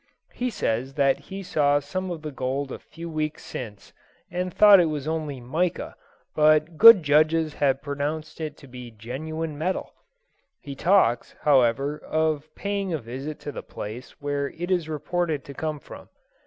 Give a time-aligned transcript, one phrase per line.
[0.33, 3.93] He says that he saw some of this gold a few weeks since,
[4.31, 5.95] and thought it was only "mica,"
[6.33, 9.93] but good judges have pronounced it to be genuine metal.
[10.59, 15.53] He talks, however, of paying a visit to the place where it is reported to
[15.53, 16.09] come from.